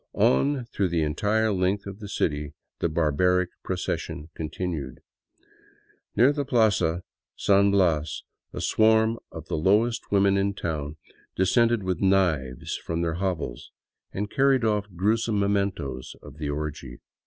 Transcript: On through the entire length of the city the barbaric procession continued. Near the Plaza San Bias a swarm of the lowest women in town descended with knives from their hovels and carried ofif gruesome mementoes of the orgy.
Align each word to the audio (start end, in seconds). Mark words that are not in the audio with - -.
On 0.15 0.65
through 0.65 0.87
the 0.87 1.03
entire 1.03 1.51
length 1.53 1.85
of 1.85 1.99
the 1.99 2.09
city 2.09 2.55
the 2.79 2.89
barbaric 2.89 3.51
procession 3.63 4.29
continued. 4.33 5.01
Near 6.15 6.33
the 6.33 6.43
Plaza 6.43 7.03
San 7.35 7.69
Bias 7.69 8.23
a 8.51 8.61
swarm 8.61 9.19
of 9.31 9.47
the 9.47 9.57
lowest 9.57 10.09
women 10.09 10.37
in 10.37 10.55
town 10.55 10.97
descended 11.35 11.83
with 11.83 12.01
knives 12.01 12.77
from 12.77 13.03
their 13.03 13.19
hovels 13.21 13.69
and 14.11 14.27
carried 14.31 14.63
ofif 14.63 14.95
gruesome 14.95 15.37
mementoes 15.39 16.15
of 16.23 16.39
the 16.39 16.49
orgy. 16.49 16.99